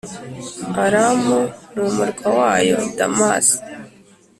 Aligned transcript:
Aramu 0.83 1.39
n’umurwa 1.73 2.27
wayo, 2.39 2.77
Damasi 2.97 3.57